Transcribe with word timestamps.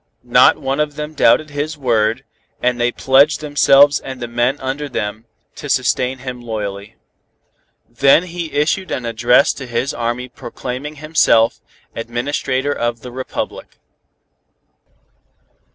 Not 0.23 0.57
one 0.57 0.79
of 0.79 0.95
them 0.95 1.13
doubted 1.13 1.51
his 1.51 1.77
word, 1.77 2.23
and 2.59 2.81
they 2.81 2.91
pledged 2.91 3.39
themselves 3.39 3.99
and 3.99 4.19
the 4.19 4.27
men 4.27 4.57
under 4.59 4.89
them, 4.89 5.25
to 5.57 5.69
sustain 5.69 6.17
him 6.17 6.41
loyally. 6.41 6.95
He 7.87 7.93
then 7.93 8.23
issued 8.23 8.89
an 8.89 9.05
address 9.05 9.53
to 9.53 9.67
his 9.67 9.93
army 9.93 10.27
proclaiming 10.27 10.95
himself 10.95 11.59
_"Administrator 11.95 12.73
of 12.73 13.01
the 13.01 13.11
Republic." 13.11 13.77